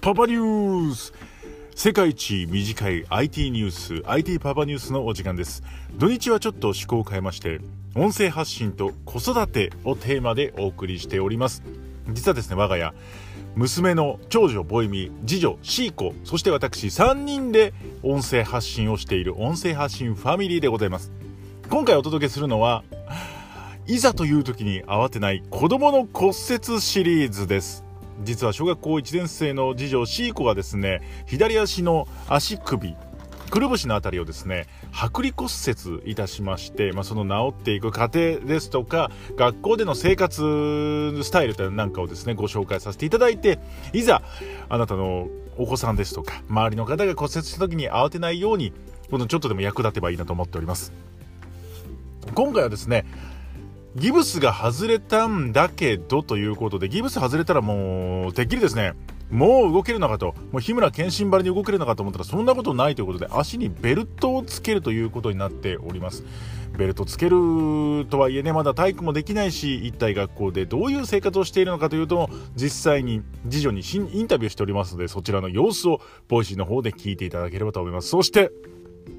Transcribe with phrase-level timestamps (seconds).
[0.00, 1.12] パパニュース。
[1.74, 5.64] 世界一短い IT ニュース IT パパニュースのお時間です。
[5.96, 7.60] 土日はちょっと趣向を変えまして
[7.96, 11.62] 音声発信と子育てをテーマでお送りしております。
[12.10, 12.94] 実はですね我が家
[13.56, 17.72] 娘の長女ボイミ次女シーコそして私3人で
[18.02, 21.10] 音声発信をしている音声発信ファミリーでございます。
[21.70, 22.84] 今回お届けするのは
[23.86, 27.84] いざという時に慌てない子供の骨折シリーズです。
[28.22, 32.96] 実は小学校1年生の次女シーコがですね左足の足首
[33.50, 35.50] くるぶしの辺りをですね剥離骨
[36.00, 40.40] 折いたしまして、まあ、その治っていく過程ですとか学校での生活
[41.22, 43.58] スタイルなんかをですねご紹介させていただいて
[43.92, 44.22] いざ
[44.68, 48.72] あなたのお子さんですとか周りの方が骨折した時に慌てないように
[49.10, 50.92] このちょっとでも役立てばいいなと思っております。
[52.34, 53.04] 今回はですね
[53.96, 58.94] ギブスが外れたんだけどということで、ギブス外れたらもう、てっきりですね、
[59.30, 66.24] もう動けるのかと、もう緋村剣心張りに動けるのかと思ったら、そんなことないということで、足にベルトをつけるということになっております。
[66.76, 78.08] ベルトつけるとはいえね、まだ体育もできないし、一体学校でどういう生活をしているのかというと、実際に次女にインタビューしておりますので、そちらの様子を、 Voicy の方で聞いていただければと思います。
[78.08, 78.50] そして、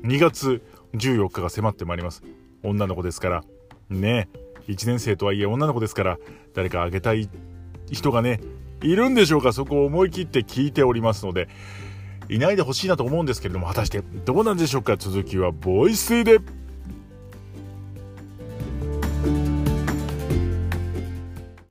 [0.03, 0.61] 2月
[0.95, 2.23] 14日が迫ってまいります。
[2.63, 3.43] 女の子ですから、
[3.89, 4.27] ね
[4.67, 6.17] 1年生とはいえ女の子ですから
[6.53, 7.29] 誰かあげたい
[7.91, 8.41] 人がね
[8.81, 9.53] いるんでしょうか？
[9.53, 11.47] そこを思い切って聞いておりますので
[12.29, 14.97] いないでほしいなと思うんですけれども果たしてどうなんでしょうか？
[14.97, 16.39] 続きはボイスで。